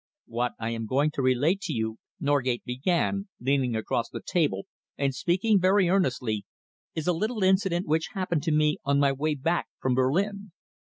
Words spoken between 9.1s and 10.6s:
way back from Berlin.